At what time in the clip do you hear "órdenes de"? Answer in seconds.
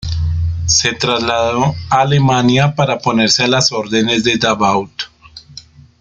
3.71-4.35